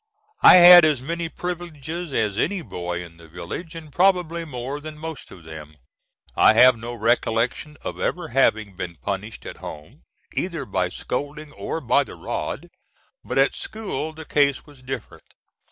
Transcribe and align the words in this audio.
I 0.41 0.55
had 0.55 0.83
as 0.83 0.99
many 0.99 1.29
privileges 1.29 2.11
as 2.11 2.35
any 2.35 2.63
boy 2.63 3.03
in 3.03 3.17
the 3.17 3.27
village, 3.27 3.75
and 3.75 3.93
probably 3.93 4.45
more 4.45 4.79
than 4.79 4.97
most 4.97 5.29
of 5.29 5.43
them. 5.43 5.77
I 6.35 6.53
have 6.53 6.75
no 6.75 6.95
recollection 6.95 7.77
of 7.83 7.99
ever 7.99 8.29
having 8.29 8.75
been 8.75 8.95
punished 8.95 9.45
at 9.45 9.57
home, 9.57 10.01
either 10.33 10.65
by 10.65 10.89
scolding 10.89 11.51
or 11.51 11.81
by 11.81 12.03
the 12.03 12.15
rod. 12.15 12.69
But 13.23 13.37
at 13.37 13.53
school 13.53 14.11
the 14.11 14.25
case 14.25 14.65
was 14.65 14.81
different. 14.81 15.21